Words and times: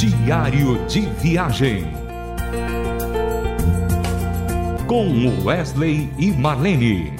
Diário 0.00 0.82
de 0.86 1.02
Viagem. 1.20 1.84
Com 4.86 5.44
Wesley 5.44 6.08
e 6.18 6.30
Marlene. 6.30 7.12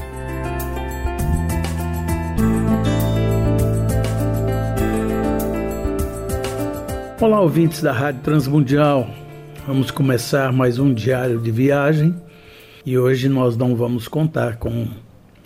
Olá, 7.20 7.42
ouvintes 7.42 7.82
da 7.82 7.92
Rádio 7.92 8.22
Transmundial. 8.22 9.10
Vamos 9.66 9.90
começar 9.90 10.50
mais 10.50 10.78
um 10.78 10.94
diário 10.94 11.38
de 11.38 11.50
viagem 11.50 12.14
e 12.86 12.96
hoje 12.96 13.28
nós 13.28 13.58
não 13.58 13.76
vamos 13.76 14.08
contar 14.08 14.56
com 14.56 14.88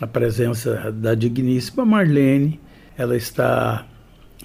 a 0.01 0.07
presença 0.07 0.93
da 0.93 1.16
digníssima 1.16 1.85
Marlene. 1.85 2.61
Ela 2.96 3.16
está 3.16 3.85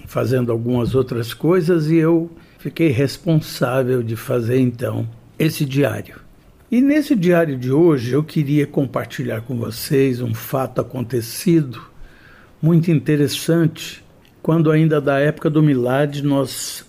fazendo 0.06 0.50
algumas 0.50 0.94
outras 0.94 1.32
coisas 1.32 1.90
e 1.90 1.96
eu 1.96 2.30
fiquei 2.58 2.88
responsável 2.88 4.02
de 4.02 4.16
fazer 4.16 4.58
então 4.58 5.08
esse 5.38 5.64
diário. 5.64 6.16
E 6.70 6.80
nesse 6.80 7.16
diário 7.16 7.58
de 7.58 7.72
hoje 7.72 8.12
eu 8.12 8.22
queria 8.22 8.66
compartilhar 8.66 9.40
com 9.40 9.56
vocês 9.56 10.20
um 10.20 10.34
fato 10.34 10.80
acontecido 10.80 11.80
muito 12.62 12.90
interessante. 12.90 14.04
Quando 14.42 14.70
ainda 14.70 15.00
da 15.00 15.18
época 15.18 15.50
do 15.50 15.62
Milad 15.62 16.22
nós 16.22 16.84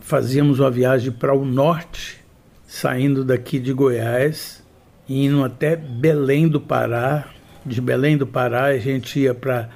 fazíamos 0.00 0.60
uma 0.60 0.70
viagem 0.70 1.10
para 1.10 1.34
o 1.34 1.44
norte, 1.44 2.22
saindo 2.66 3.24
daqui 3.24 3.58
de 3.58 3.72
Goiás, 3.72 4.62
indo 5.08 5.42
até 5.42 5.76
Belém 5.76 6.48
do 6.48 6.60
Pará. 6.60 7.28
De 7.64 7.80
Belém 7.80 8.16
do 8.16 8.26
Pará 8.26 8.66
a 8.66 8.78
gente 8.78 9.18
ia 9.18 9.34
para 9.34 9.70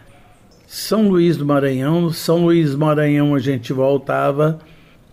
São 0.73 1.09
Luís 1.09 1.37
do 1.37 1.45
Maranhão. 1.45 2.13
São 2.13 2.45
Luís 2.45 2.71
do 2.71 2.79
Maranhão 2.79 3.35
a 3.35 3.41
gente 3.41 3.73
voltava 3.73 4.61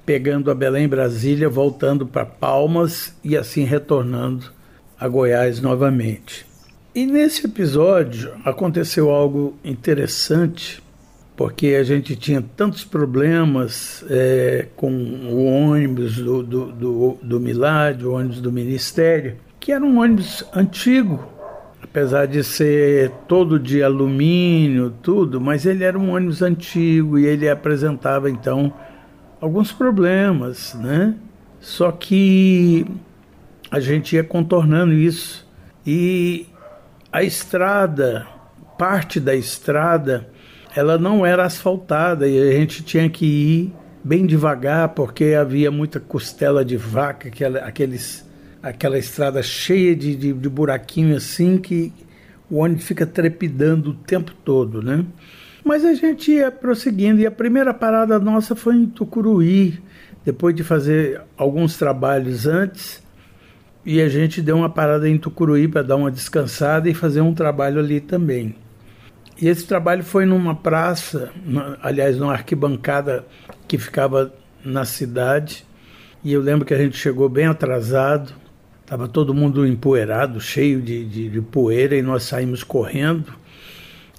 pegando 0.06 0.52
a 0.52 0.56
Belém 0.56 0.88
Brasília, 0.88 1.50
voltando 1.50 2.06
para 2.06 2.24
Palmas 2.28 3.18
e 3.24 3.36
assim 3.36 3.64
retornando 3.64 4.52
a 5.00 5.08
Goiás 5.08 5.60
novamente. 5.60 6.46
E 6.94 7.08
nesse 7.08 7.48
episódio 7.48 8.34
aconteceu 8.46 9.10
algo 9.10 9.58
interessante, 9.66 10.80
porque 11.36 11.70
a 11.70 11.84
gente 11.84 12.16
tinha 12.16 12.44
tantos 12.56 12.84
problemas 12.84 14.06
é, 14.12 14.68
com 14.76 14.92
o 14.92 15.44
ônibus 15.44 16.18
do, 16.18 16.44
do, 16.44 16.72
do, 16.72 17.18
do 17.24 17.40
Milad, 17.40 18.06
o 18.06 18.12
ônibus 18.12 18.40
do 18.40 18.52
Ministério, 18.52 19.38
que 19.60 19.72
era 19.72 19.84
um 19.84 20.00
ônibus 20.00 20.46
antigo, 20.54 21.28
apesar 21.98 22.28
de 22.28 22.44
ser 22.44 23.10
todo 23.28 23.60
de 23.60 23.82
alumínio, 23.82 24.94
tudo, 25.02 25.42
mas 25.42 25.66
ele 25.66 25.84
era 25.84 25.98
um 25.98 26.14
ônibus 26.14 26.44
antigo 26.44 27.18
e 27.18 27.26
ele 27.26 27.50
apresentava 27.50 28.30
então 28.30 28.72
alguns 29.42 29.72
problemas, 29.72 30.76
né? 30.76 31.16
Só 31.60 31.92
que 31.92 32.86
a 33.72 33.80
gente 33.80 34.16
ia 34.16 34.24
contornando 34.24 34.94
isso 34.94 35.44
e 35.84 36.46
a 37.12 37.24
estrada, 37.24 38.28
parte 38.78 39.20
da 39.20 39.34
estrada, 39.34 40.30
ela 40.76 41.00
não 41.00 41.26
era 41.26 41.46
asfaltada 41.46 42.28
e 42.28 42.40
a 42.40 42.52
gente 42.52 42.84
tinha 42.84 43.10
que 43.10 43.26
ir 43.26 43.74
bem 44.04 44.28
devagar 44.28 44.90
porque 44.90 45.34
havia 45.34 45.72
muita 45.72 46.00
costela 46.00 46.64
de 46.64 46.78
vaca, 46.78 47.28
aqueles, 47.66 48.24
aquela 48.70 48.98
estrada 48.98 49.42
cheia 49.42 49.96
de, 49.96 50.16
de, 50.16 50.34
de 50.34 50.50
buraquinho 50.50 51.16
assim 51.16 51.58
que 51.58 51.94
o 52.50 52.58
ônibus 52.58 52.86
fica 52.86 53.06
trepidando 53.06 53.92
o 53.92 53.94
tempo 53.94 54.34
todo, 54.44 54.82
né? 54.82 55.06
Mas 55.64 55.84
a 55.84 55.94
gente 55.94 56.32
ia 56.32 56.50
prosseguindo 56.50 57.20
e 57.20 57.26
a 57.26 57.32
primeira 57.32 57.74
parada 57.74 58.18
nossa 58.20 58.56
foi 58.56 58.76
em 58.76 58.86
Tucuruí, 58.86 59.80
depois 60.24 60.56
de 60.56 60.64
fazer 60.64 61.22
alguns 61.38 61.78
trabalhos 61.78 62.48
antes, 62.48 63.04
e 63.86 64.02
a 64.02 64.08
gente 64.08 64.42
deu 64.42 64.58
uma 64.58 64.70
parada 64.70 65.08
em 65.10 65.18
Tucuruí 65.18 65.68
para 65.68 65.82
dar 65.82 65.96
uma 65.96 66.12
descansada 66.12 66.90
e 66.90 66.94
fazer 66.94 67.22
um 67.22 67.34
trabalho 67.34 67.80
ali 67.80 68.00
também. 68.00 68.56
E 69.40 69.48
esse 69.48 69.66
trabalho 69.68 70.04
foi 70.04 70.26
numa 70.26 70.56
praça, 70.56 71.32
aliás, 71.82 72.18
numa 72.18 72.34
arquibancada 72.34 73.26
que 73.68 73.78
ficava 73.78 74.34
na 74.64 74.84
cidade. 74.84 75.66
E 76.24 76.34
eu 76.34 76.42
lembro 76.42 76.66
que 76.66 76.74
a 76.74 76.78
gente 76.78 76.98
chegou 76.98 77.30
bem 77.30 77.46
atrasado, 77.46 78.34
estava 78.88 79.06
todo 79.06 79.34
mundo 79.34 79.68
empoeirado, 79.68 80.40
cheio 80.40 80.82
de, 80.82 81.04
de, 81.04 81.28
de 81.28 81.42
poeira, 81.42 81.94
e 81.94 82.02
nós 82.02 82.24
saímos 82.24 82.64
correndo 82.64 83.34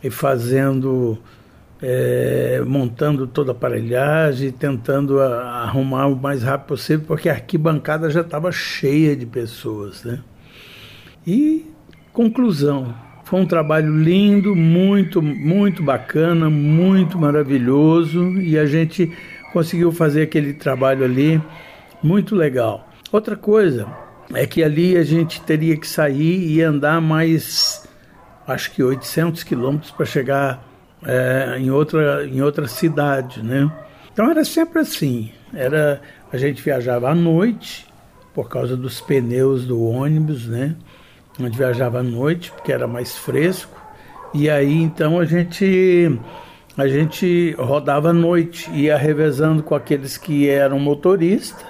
e 0.04 0.10
fazendo 0.10 1.16
é, 1.80 2.62
montando 2.66 3.26
toda 3.26 3.52
a 3.52 3.54
aparelhagem, 3.54 4.52
tentando 4.52 5.22
a, 5.22 5.62
arrumar 5.62 6.08
o 6.08 6.14
mais 6.14 6.42
rápido 6.42 6.68
possível, 6.68 7.06
porque 7.06 7.30
a 7.30 7.32
arquibancada 7.32 8.10
já 8.10 8.20
estava 8.20 8.52
cheia 8.52 9.16
de 9.16 9.24
pessoas. 9.24 10.04
Né? 10.04 10.20
E 11.26 11.64
conclusão, 12.12 12.94
foi 13.24 13.40
um 13.40 13.46
trabalho 13.46 13.96
lindo, 13.96 14.54
muito, 14.54 15.22
muito 15.22 15.82
bacana, 15.82 16.50
muito 16.50 17.18
maravilhoso, 17.18 18.38
e 18.38 18.58
a 18.58 18.66
gente 18.66 19.10
conseguiu 19.50 19.90
fazer 19.90 20.24
aquele 20.24 20.52
trabalho 20.52 21.06
ali 21.06 21.40
muito 22.02 22.36
legal. 22.36 22.86
Outra 23.10 23.34
coisa 23.34 24.06
é 24.34 24.46
que 24.46 24.62
ali 24.62 24.96
a 24.96 25.02
gente 25.02 25.40
teria 25.42 25.76
que 25.76 25.86
sair 25.86 26.50
e 26.50 26.62
andar 26.62 27.00
mais, 27.00 27.86
acho 28.46 28.70
que 28.72 28.82
800 28.82 29.42
quilômetros 29.42 29.90
para 29.90 30.04
chegar 30.06 30.64
é, 31.04 31.56
em, 31.58 31.70
outra, 31.70 32.26
em 32.26 32.40
outra 32.42 32.66
cidade, 32.66 33.42
né? 33.42 33.70
Então 34.12 34.30
era 34.30 34.44
sempre 34.44 34.80
assim, 34.80 35.30
era 35.54 36.00
a 36.32 36.36
gente 36.36 36.62
viajava 36.62 37.10
à 37.10 37.14
noite 37.14 37.86
por 38.34 38.48
causa 38.48 38.76
dos 38.76 39.00
pneus 39.00 39.64
do 39.64 39.82
ônibus, 39.82 40.46
né? 40.46 40.76
A 41.38 41.42
gente 41.42 41.56
viajava 41.56 42.00
à 42.00 42.02
noite 42.02 42.50
porque 42.50 42.72
era 42.72 42.86
mais 42.86 43.16
fresco 43.16 43.80
e 44.34 44.50
aí 44.50 44.74
então 44.74 45.18
a 45.18 45.24
gente 45.24 46.18
a 46.76 46.86
gente 46.86 47.54
rodava 47.58 48.10
à 48.10 48.12
noite, 48.12 48.70
ia 48.70 48.96
revezando 48.96 49.62
com 49.62 49.74
aqueles 49.74 50.16
que 50.16 50.48
eram 50.48 50.78
motoristas 50.78 51.64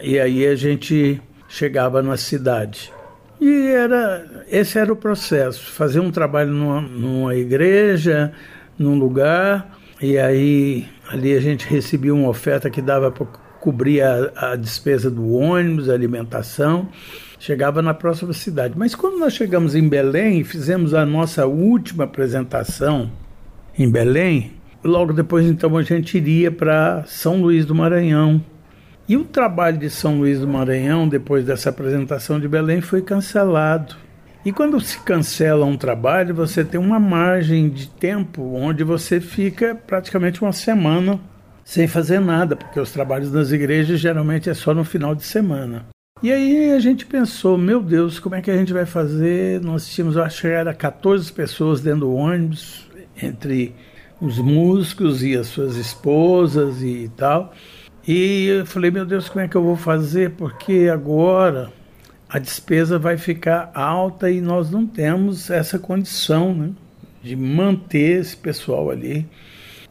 e 0.00 0.18
aí 0.18 0.46
a 0.46 0.54
gente 0.54 1.20
chegava 1.54 2.02
na 2.02 2.16
cidade. 2.16 2.92
E 3.40 3.68
era 3.68 4.44
esse 4.48 4.78
era 4.78 4.92
o 4.92 4.96
processo, 4.96 5.70
fazer 5.72 6.00
um 6.00 6.10
trabalho 6.10 6.50
numa, 6.50 6.80
numa 6.80 7.34
igreja, 7.34 8.32
num 8.78 8.98
lugar 8.98 9.78
e 10.00 10.18
aí 10.18 10.86
ali 11.08 11.32
a 11.34 11.40
gente 11.40 11.66
recebia 11.66 12.12
uma 12.12 12.28
oferta 12.28 12.68
que 12.68 12.82
dava 12.82 13.10
para 13.10 13.26
cobrir 13.60 14.02
a, 14.02 14.32
a 14.52 14.56
despesa 14.56 15.10
do 15.10 15.32
ônibus, 15.32 15.88
a 15.88 15.94
alimentação. 15.94 16.88
Chegava 17.38 17.80
na 17.80 17.94
próxima 17.94 18.32
cidade. 18.32 18.74
Mas 18.76 18.94
quando 18.94 19.18
nós 19.18 19.34
chegamos 19.34 19.74
em 19.74 19.88
Belém 19.88 20.40
e 20.40 20.44
fizemos 20.44 20.92
a 20.92 21.06
nossa 21.06 21.46
última 21.46 22.04
apresentação 22.04 23.10
em 23.78 23.88
Belém, 23.88 24.54
logo 24.82 25.12
depois 25.12 25.46
então 25.46 25.76
a 25.76 25.82
gente 25.82 26.16
iria 26.16 26.50
para 26.50 27.04
São 27.06 27.40
Luís 27.40 27.64
do 27.64 27.74
Maranhão. 27.74 28.42
E 29.06 29.18
o 29.18 29.24
trabalho 29.24 29.76
de 29.76 29.90
São 29.90 30.18
Luís 30.18 30.40
do 30.40 30.48
Maranhão, 30.48 31.06
depois 31.06 31.44
dessa 31.44 31.68
apresentação 31.68 32.40
de 32.40 32.48
Belém, 32.48 32.80
foi 32.80 33.02
cancelado. 33.02 33.96
E 34.46 34.52
quando 34.52 34.80
se 34.80 34.98
cancela 35.00 35.66
um 35.66 35.76
trabalho, 35.76 36.34
você 36.34 36.64
tem 36.64 36.80
uma 36.80 36.98
margem 36.98 37.68
de 37.68 37.86
tempo 37.88 38.54
onde 38.54 38.82
você 38.82 39.20
fica 39.20 39.74
praticamente 39.74 40.42
uma 40.42 40.52
semana 40.52 41.20
sem 41.62 41.86
fazer 41.86 42.18
nada, 42.18 42.56
porque 42.56 42.80
os 42.80 42.92
trabalhos 42.92 43.30
das 43.30 43.52
igrejas 43.52 44.00
geralmente 44.00 44.48
é 44.48 44.54
só 44.54 44.74
no 44.74 44.84
final 44.84 45.14
de 45.14 45.24
semana. 45.24 45.86
E 46.22 46.32
aí 46.32 46.72
a 46.72 46.78
gente 46.78 47.04
pensou, 47.04 47.58
meu 47.58 47.82
Deus, 47.82 48.18
como 48.18 48.34
é 48.34 48.40
que 48.40 48.50
a 48.50 48.56
gente 48.56 48.72
vai 48.72 48.86
fazer? 48.86 49.60
Nós 49.60 49.86
tínhamos, 49.86 50.16
acho 50.16 50.42
que 50.42 50.46
era 50.46 50.72
14 50.72 51.30
pessoas 51.30 51.82
dentro 51.82 52.00
do 52.00 52.14
ônibus, 52.14 52.88
entre 53.22 53.74
os 54.20 54.38
músicos 54.38 55.22
e 55.22 55.36
as 55.36 55.48
suas 55.48 55.76
esposas 55.76 56.82
e 56.82 57.10
tal. 57.16 57.52
E 58.06 58.46
eu 58.48 58.66
falei, 58.66 58.90
meu 58.90 59.06
Deus, 59.06 59.30
como 59.30 59.44
é 59.44 59.48
que 59.48 59.56
eu 59.56 59.62
vou 59.62 59.76
fazer? 59.76 60.30
Porque 60.32 60.90
agora 60.92 61.72
a 62.28 62.38
despesa 62.38 62.98
vai 62.98 63.16
ficar 63.16 63.70
alta 63.74 64.30
e 64.30 64.42
nós 64.42 64.70
não 64.70 64.86
temos 64.86 65.48
essa 65.50 65.78
condição 65.78 66.54
né, 66.54 66.70
de 67.22 67.34
manter 67.34 68.20
esse 68.20 68.36
pessoal 68.36 68.90
ali. 68.90 69.26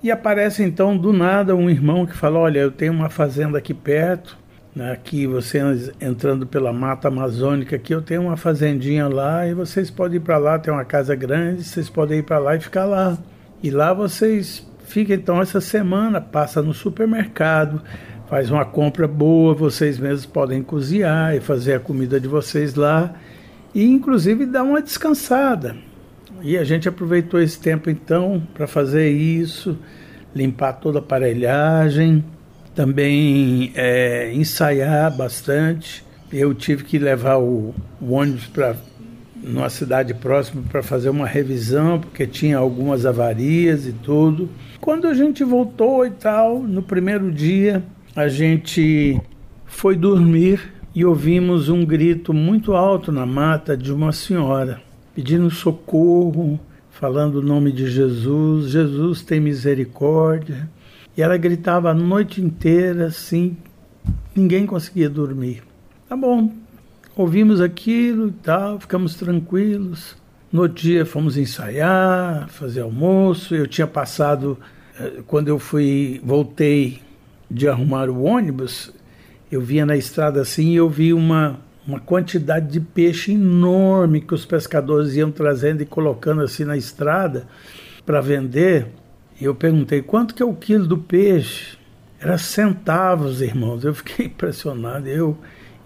E 0.03 0.11
aparece 0.11 0.61
então 0.61 0.95
do 0.95 1.11
nada 1.11 1.55
um 1.55 1.69
irmão 1.69 2.05
que 2.05 2.15
fala: 2.15 2.37
Olha, 2.37 2.59
eu 2.59 2.69
tenho 2.69 2.93
uma 2.93 3.09
fazenda 3.09 3.57
aqui 3.57 3.73
perto, 3.73 4.37
né, 4.75 4.91
aqui 4.91 5.25
você 5.25 5.59
entrando 5.99 6.45
pela 6.45 6.71
mata 6.71 7.07
amazônica, 7.07 7.77
aqui 7.77 7.95
eu 7.95 8.01
tenho 8.01 8.23
uma 8.23 8.37
fazendinha 8.37 9.07
lá 9.07 9.47
e 9.47 9.55
vocês 9.55 9.89
podem 9.89 10.17
ir 10.17 10.19
para 10.19 10.37
lá, 10.37 10.59
tem 10.59 10.71
uma 10.71 10.85
casa 10.85 11.15
grande, 11.15 11.63
vocês 11.63 11.89
podem 11.89 12.19
ir 12.19 12.23
para 12.23 12.37
lá 12.37 12.55
e 12.55 12.59
ficar 12.59 12.85
lá. 12.85 13.17
E 13.63 13.71
lá 13.71 13.93
vocês 13.93 14.67
ficam 14.83 15.15
então 15.15 15.41
essa 15.41 15.59
semana, 15.59 16.21
passa 16.21 16.61
no 16.61 16.73
supermercado, 16.73 17.81
faz 18.29 18.49
uma 18.49 18.65
compra 18.65 19.07
boa, 19.07 19.53
vocês 19.53 19.97
mesmos 19.97 20.25
podem 20.25 20.61
cozinhar 20.61 21.35
e 21.35 21.39
fazer 21.39 21.73
a 21.73 21.79
comida 21.79 22.19
de 22.19 22.27
vocês 22.27 22.75
lá 22.75 23.13
e 23.73 23.83
inclusive 23.85 24.45
dar 24.45 24.63
uma 24.63 24.81
descansada. 24.81 25.75
E 26.41 26.57
a 26.57 26.63
gente 26.63 26.87
aproveitou 26.89 27.41
esse 27.41 27.59
tempo 27.59 27.89
então 27.89 28.41
para 28.53 28.67
fazer 28.67 29.09
isso, 29.09 29.77
limpar 30.35 30.73
toda 30.73 30.99
a 30.99 31.01
aparelhagem 31.01 32.23
também 32.75 33.71
é, 33.75 34.31
ensaiar 34.33 35.15
bastante. 35.15 36.03
Eu 36.31 36.53
tive 36.53 36.83
que 36.83 36.97
levar 36.97 37.37
o, 37.37 37.73
o 38.01 38.11
ônibus 38.11 38.47
para 38.47 38.75
numa 39.43 39.69
cidade 39.69 40.13
próxima 40.13 40.63
para 40.69 40.81
fazer 40.81 41.09
uma 41.09 41.27
revisão, 41.27 41.99
porque 41.99 42.25
tinha 42.25 42.57
algumas 42.57 43.05
avarias 43.05 43.85
e 43.85 43.93
tudo. 43.93 44.49
Quando 44.79 45.07
a 45.07 45.13
gente 45.13 45.43
voltou 45.43 46.05
e 46.05 46.11
tal, 46.11 46.59
no 46.59 46.81
primeiro 46.81 47.31
dia, 47.31 47.83
a 48.15 48.27
gente 48.27 49.19
foi 49.65 49.95
dormir 49.95 50.73
e 50.95 51.03
ouvimos 51.03 51.69
um 51.69 51.85
grito 51.85 52.33
muito 52.33 52.73
alto 52.73 53.11
na 53.11 53.25
mata 53.25 53.75
de 53.75 53.91
uma 53.91 54.11
senhora 54.11 54.81
pedindo 55.15 55.49
socorro, 55.49 56.59
falando 56.89 57.35
o 57.35 57.41
nome 57.41 57.71
de 57.71 57.87
Jesus, 57.87 58.71
Jesus 58.71 59.21
tem 59.21 59.39
misericórdia. 59.39 60.69
E 61.15 61.21
ela 61.21 61.37
gritava 61.37 61.91
a 61.91 61.93
noite 61.93 62.41
inteira 62.41 63.05
assim, 63.05 63.55
ninguém 64.35 64.65
conseguia 64.65 65.09
dormir. 65.09 65.61
Tá 66.09 66.17
bom, 66.17 66.51
ouvimos 67.15 67.61
aquilo 67.61 68.29
e 68.29 68.31
tal, 68.31 68.79
ficamos 68.79 69.15
tranquilos. 69.15 70.15
No 70.51 70.67
dia 70.67 71.05
fomos 71.05 71.37
ensaiar, 71.37 72.47
fazer 72.49 72.81
almoço. 72.81 73.55
Eu 73.55 73.67
tinha 73.67 73.87
passado, 73.87 74.57
eh, 74.99 75.21
quando 75.25 75.47
eu 75.47 75.57
fui, 75.57 76.21
voltei 76.23 77.01
de 77.49 77.67
arrumar 77.67 78.09
o 78.09 78.23
ônibus, 78.23 78.91
eu 79.51 79.61
via 79.61 79.85
na 79.85 79.95
estrada 79.95 80.41
assim 80.41 80.71
e 80.71 80.75
eu 80.75 80.89
vi 80.89 81.13
uma, 81.13 81.59
uma 81.87 81.99
quantidade 81.99 82.71
de 82.71 82.79
peixe 82.79 83.33
enorme 83.33 84.21
que 84.21 84.33
os 84.33 84.45
pescadores 84.45 85.15
iam 85.15 85.31
trazendo 85.31 85.81
e 85.81 85.85
colocando 85.85 86.41
assim 86.41 86.65
na 86.65 86.77
estrada 86.77 87.47
para 88.05 88.21
vender. 88.21 88.87
E 89.39 89.45
eu 89.45 89.55
perguntei 89.55 90.01
quanto 90.01 90.33
que 90.33 90.41
é 90.41 90.45
o 90.45 90.55
quilo 90.55 90.87
do 90.87 90.97
peixe. 90.97 91.77
Era 92.19 92.37
centavos, 92.37 93.41
irmãos. 93.41 93.83
Eu 93.83 93.93
fiquei 93.93 94.25
impressionado. 94.27 95.07
Eu 95.07 95.37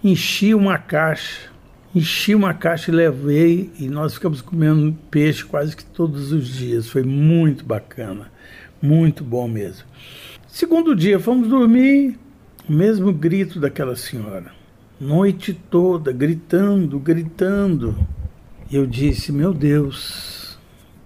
enchi 0.02 0.54
uma 0.54 0.78
caixa, 0.78 1.50
enchi 1.94 2.34
uma 2.34 2.54
caixa 2.54 2.90
e 2.90 2.94
levei 2.94 3.70
e 3.78 3.88
nós 3.88 4.14
ficamos 4.14 4.40
comendo 4.40 4.96
peixe 5.10 5.44
quase 5.44 5.76
que 5.76 5.84
todos 5.84 6.32
os 6.32 6.48
dias. 6.48 6.88
Foi 6.88 7.02
muito 7.02 7.64
bacana, 7.64 8.30
muito 8.80 9.24
bom 9.24 9.48
mesmo. 9.48 9.84
Segundo 10.46 10.94
dia, 10.94 11.18
fomos 11.18 11.48
dormir, 11.48 12.18
o 12.68 12.72
mesmo 12.72 13.12
grito 13.12 13.60
daquela 13.60 13.96
senhora, 13.96 14.52
noite 15.00 15.52
toda, 15.52 16.12
gritando, 16.12 16.98
gritando. 16.98 17.96
E 18.70 18.76
eu 18.76 18.86
disse: 18.86 19.32
Meu 19.32 19.52
Deus, 19.54 20.58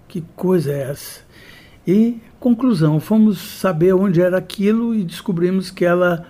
que 0.08 0.22
coisa 0.34 0.72
é 0.72 0.90
essa? 0.90 1.22
E, 1.86 2.20
conclusão, 2.38 3.00
fomos 3.00 3.38
saber 3.38 3.92
onde 3.92 4.20
era 4.20 4.38
aquilo 4.38 4.94
e 4.94 5.02
descobrimos 5.02 5.70
que 5.70 5.84
ela 5.84 6.26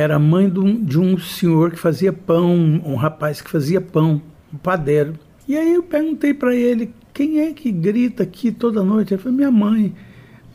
era 0.00 0.18
mãe 0.18 0.48
de 0.48 0.60
um, 0.60 0.84
de 0.84 0.98
um 0.98 1.18
senhor 1.18 1.70
que 1.70 1.78
fazia 1.78 2.12
pão, 2.12 2.54
um 2.84 2.94
rapaz 2.94 3.40
que 3.40 3.50
fazia 3.50 3.80
pão, 3.80 4.22
um 4.52 4.56
padeiro. 4.56 5.14
E 5.46 5.56
aí 5.56 5.74
eu 5.74 5.82
perguntei 5.82 6.32
para 6.32 6.54
ele: 6.54 6.94
Quem 7.12 7.40
é 7.40 7.52
que 7.52 7.72
grita 7.72 8.22
aqui 8.22 8.52
toda 8.52 8.82
noite? 8.82 9.14
Ele 9.14 9.22
falou: 9.22 9.36
Minha 9.36 9.50
mãe. 9.50 9.94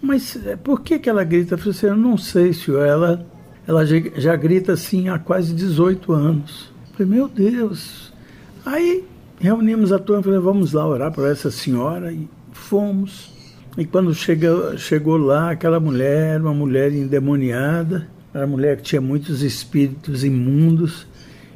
Mas 0.02 0.36
eh, 0.46 0.56
por 0.56 0.82
que, 0.82 1.00
que 1.00 1.10
ela 1.10 1.24
grita? 1.24 1.56
Eu 1.56 1.58
falei 1.58 1.72
assim: 1.72 1.88
Eu 1.88 1.98
não 1.98 2.18
sei, 2.18 2.54
senhor. 2.54 2.86
Ela 2.86 3.26
ela 3.68 3.86
já, 3.86 4.36
grita 4.36 4.74
assim 4.74 5.08
há 5.08 5.18
quase 5.18 5.54
18 5.54 6.12
anos. 6.12 6.72
falei, 6.94 7.14
meu 7.14 7.28
Deus. 7.28 8.12
Aí 8.66 9.06
reunimos 9.40 9.94
a 9.94 10.00
turma 10.00 10.22
e 10.22 10.24
falei, 10.24 10.40
vamos 10.40 10.74
lá 10.74 10.86
orar 10.86 11.12
por 11.14 11.30
essa 11.30 11.50
senhora. 11.50 12.12
E 12.12 12.28
fomos. 12.52 13.32
E 13.78 13.86
quando 13.86 14.14
chega, 14.14 14.78
chegou 14.78 15.18
lá, 15.18 15.52
aquela 15.52 15.80
mulher, 15.80 16.42
uma 16.42 16.54
mulher 16.54 16.94
endemoniada, 16.94 18.08
uma 18.34 18.48
mulher 18.48 18.78
que 18.78 18.84
tinha 18.84 19.02
muitos 19.02 19.42
espíritos 19.42 20.24
imundos, 20.24 21.06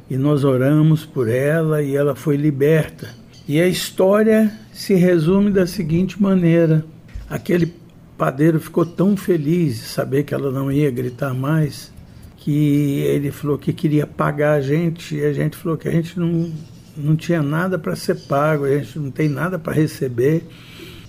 e 0.08 0.16
nós 0.16 0.44
oramos 0.44 1.04
por 1.04 1.28
ela 1.28 1.82
e 1.82 1.94
ela 1.94 2.14
foi 2.14 2.36
liberta. 2.36 3.14
E 3.46 3.60
a 3.60 3.66
história 3.66 4.52
se 4.72 4.94
resume 4.94 5.50
da 5.50 5.66
seguinte 5.66 6.20
maneira: 6.20 6.84
aquele 7.28 7.74
padeiro 8.16 8.58
ficou 8.58 8.86
tão 8.86 9.16
feliz 9.16 9.76
de 9.76 9.84
saber 9.84 10.24
que 10.24 10.34
ela 10.34 10.50
não 10.50 10.72
ia 10.72 10.90
gritar 10.90 11.34
mais, 11.34 11.92
que 12.36 13.00
ele 13.00 13.30
falou 13.30 13.58
que 13.58 13.72
queria 13.72 14.06
pagar 14.06 14.54
a 14.54 14.60
gente 14.60 15.14
e 15.14 15.24
a 15.24 15.32
gente 15.32 15.56
falou 15.56 15.76
que 15.76 15.88
a 15.88 15.92
gente 15.92 16.18
não, 16.18 16.50
não 16.96 17.16
tinha 17.16 17.42
nada 17.42 17.78
para 17.78 17.94
ser 17.94 18.16
pago, 18.26 18.64
a 18.64 18.78
gente 18.78 18.98
não 18.98 19.10
tem 19.10 19.28
nada 19.28 19.58
para 19.58 19.72
receber. 19.72 20.46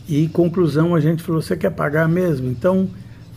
E 0.07 0.27
conclusão, 0.30 0.95
a 0.95 1.00
gente 1.00 1.24
falou: 1.24 1.42
você 1.42 1.56
quer 1.56 1.72
pagar 1.72 2.07
mesmo? 2.07 2.50
Então 2.50 2.89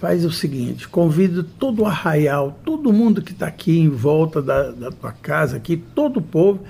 faz 0.02 0.24
o 0.24 0.32
seguinte: 0.32 0.88
convido 0.88 1.44
todo 1.44 1.82
o 1.82 1.86
arraial, 1.86 2.58
todo 2.64 2.92
mundo 2.92 3.22
que 3.22 3.30
está 3.30 3.46
aqui 3.46 3.78
em 3.78 3.88
volta 3.88 4.42
da, 4.42 4.72
da 4.72 4.90
tua 4.90 5.12
casa, 5.12 5.56
aqui, 5.56 5.76
todo 5.76 6.16
o 6.16 6.22
povo, 6.22 6.64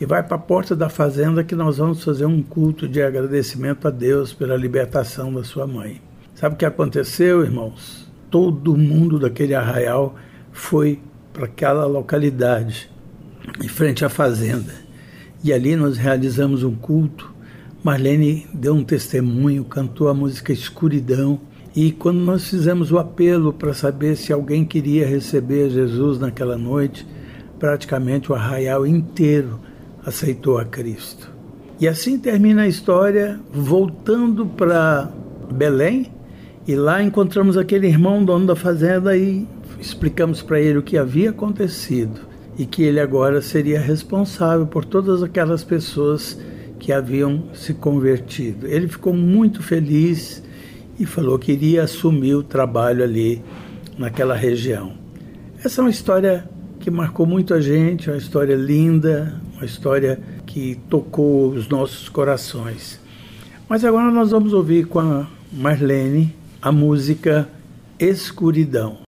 e 0.00 0.06
vai 0.06 0.22
para 0.22 0.36
a 0.36 0.40
porta 0.40 0.74
da 0.74 0.88
fazenda 0.88 1.44
que 1.44 1.54
nós 1.54 1.76
vamos 1.76 2.02
fazer 2.02 2.24
um 2.24 2.42
culto 2.42 2.88
de 2.88 3.02
agradecimento 3.02 3.86
a 3.86 3.90
Deus 3.90 4.32
pela 4.32 4.56
libertação 4.56 5.30
da 5.30 5.44
sua 5.44 5.66
mãe. 5.66 6.00
Sabe 6.34 6.54
o 6.54 6.58
que 6.58 6.64
aconteceu, 6.64 7.44
irmãos? 7.44 8.10
Todo 8.30 8.74
mundo 8.74 9.18
daquele 9.18 9.54
arraial 9.54 10.16
foi 10.50 10.98
para 11.30 11.44
aquela 11.44 11.84
localidade, 11.84 12.90
em 13.62 13.68
frente 13.68 14.02
à 14.02 14.08
fazenda. 14.08 14.72
E 15.44 15.52
ali 15.52 15.76
nós 15.76 15.98
realizamos 15.98 16.62
um 16.64 16.74
culto. 16.74 17.34
Marlene 17.84 18.46
deu 18.54 18.74
um 18.74 18.82
testemunho, 18.82 19.62
cantou 19.64 20.08
a 20.08 20.14
música 20.14 20.54
Escuridão. 20.54 21.38
E 21.80 21.92
quando 21.92 22.18
nós 22.18 22.48
fizemos 22.48 22.90
o 22.90 22.98
apelo 22.98 23.52
para 23.52 23.72
saber 23.72 24.16
se 24.16 24.32
alguém 24.32 24.64
queria 24.64 25.06
receber 25.06 25.70
Jesus 25.70 26.18
naquela 26.18 26.58
noite, 26.58 27.06
praticamente 27.56 28.32
o 28.32 28.34
arraial 28.34 28.84
inteiro 28.84 29.60
aceitou 30.04 30.58
a 30.58 30.64
Cristo. 30.64 31.30
E 31.78 31.86
assim 31.86 32.18
termina 32.18 32.62
a 32.62 32.66
história, 32.66 33.38
voltando 33.52 34.44
para 34.44 35.08
Belém, 35.52 36.12
e 36.66 36.74
lá 36.74 37.00
encontramos 37.00 37.56
aquele 37.56 37.86
irmão 37.86 38.24
dono 38.24 38.44
da 38.44 38.56
fazenda 38.56 39.16
e 39.16 39.46
explicamos 39.78 40.42
para 40.42 40.60
ele 40.60 40.78
o 40.78 40.82
que 40.82 40.98
havia 40.98 41.30
acontecido 41.30 42.22
e 42.58 42.66
que 42.66 42.82
ele 42.82 42.98
agora 42.98 43.40
seria 43.40 43.78
responsável 43.78 44.66
por 44.66 44.84
todas 44.84 45.22
aquelas 45.22 45.62
pessoas 45.62 46.36
que 46.80 46.92
haviam 46.92 47.44
se 47.54 47.72
convertido. 47.72 48.66
Ele 48.66 48.88
ficou 48.88 49.14
muito 49.14 49.62
feliz 49.62 50.42
e 50.98 51.06
falou 51.06 51.38
que 51.38 51.52
iria 51.52 51.84
assumir 51.84 52.34
o 52.34 52.42
trabalho 52.42 53.02
ali 53.02 53.42
naquela 53.96 54.34
região. 54.34 54.92
Essa 55.64 55.80
é 55.80 55.84
uma 55.84 55.90
história 55.90 56.48
que 56.80 56.90
marcou 56.90 57.26
muito 57.26 57.54
a 57.54 57.60
gente, 57.60 58.08
uma 58.08 58.16
história 58.16 58.54
linda, 58.54 59.40
uma 59.56 59.64
história 59.64 60.20
que 60.46 60.78
tocou 60.88 61.50
os 61.50 61.68
nossos 61.68 62.08
corações. 62.08 63.00
Mas 63.68 63.84
agora 63.84 64.10
nós 64.10 64.30
vamos 64.30 64.52
ouvir 64.52 64.86
com 64.86 65.00
a 65.00 65.26
Marlene 65.52 66.34
a 66.62 66.72
música 66.72 67.48
Escuridão. 67.98 69.07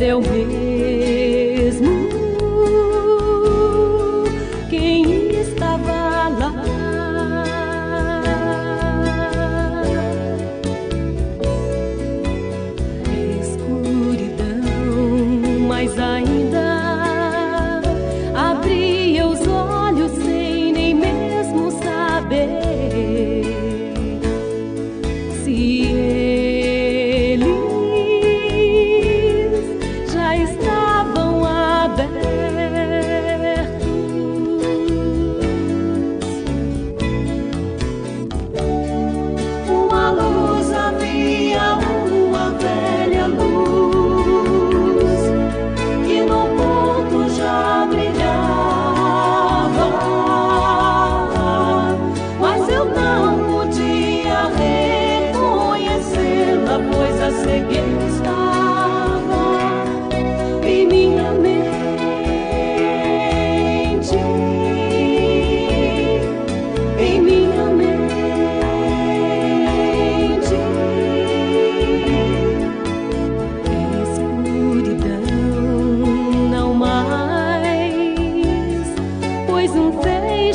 Já 0.00 0.18
está. 0.18 0.59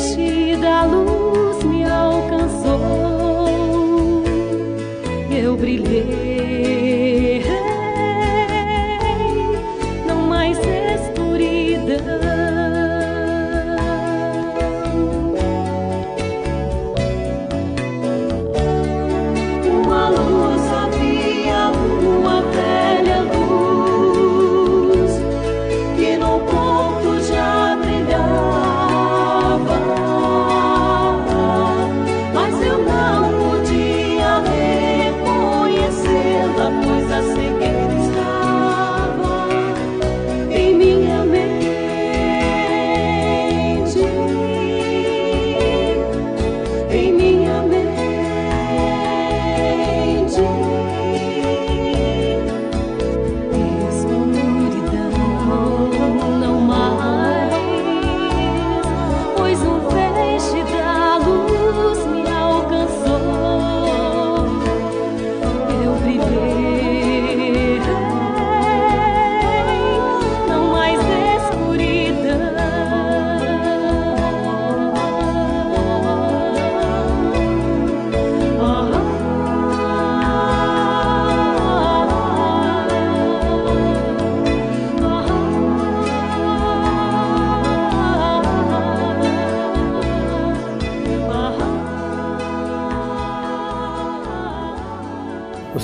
doce 0.06 0.56
da 0.60 0.86
luz. 0.86 1.05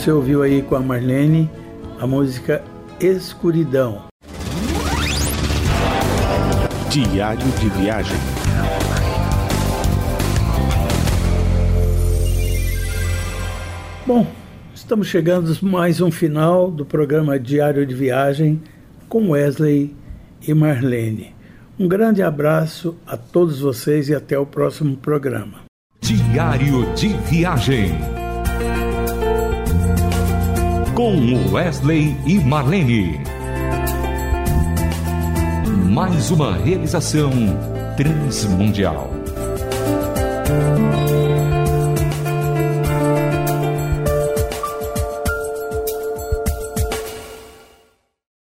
Você 0.03 0.11
ouviu 0.11 0.43
aí 0.43 0.63
com 0.63 0.75
a 0.75 0.81
Marlene 0.81 1.49
a 2.01 2.09
música 2.09 2.61
Escuridão. 2.99 4.03
Diário 6.91 7.47
de 7.61 7.69
viagem. 7.69 8.17
Bom, 14.05 14.27
estamos 14.75 15.07
chegando 15.07 15.57
mais 15.65 16.01
um 16.01 16.11
final 16.11 16.69
do 16.69 16.85
programa 16.85 17.39
Diário 17.39 17.87
de 17.87 17.95
Viagem 17.95 18.61
com 19.09 19.31
Wesley 19.31 19.95
e 20.45 20.53
Marlene. 20.53 21.33
Um 21.79 21.87
grande 21.87 22.25
abraço 22.25 22.97
a 23.07 23.17
todos 23.17 23.61
vocês 23.61 24.09
e 24.09 24.15
até 24.17 24.37
o 24.37 24.45
próximo 24.45 24.97
programa. 24.97 25.61
Diário 26.01 26.93
de 26.97 27.07
Viagem 27.31 28.22
com 30.95 31.51
Wesley 31.51 32.17
e 32.27 32.39
Marlene. 32.39 33.21
Mais 35.91 36.31
uma 36.31 36.57
realização 36.57 37.31
transmundial. 37.97 39.11